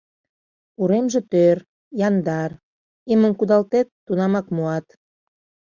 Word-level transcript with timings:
Уремже 0.81 1.19
тӧр, 1.31 1.57
яндар, 2.07 2.51
имым 3.13 3.33
кудалтет— 3.39 3.87
тунамак 4.05 4.47
муат. 4.55 4.85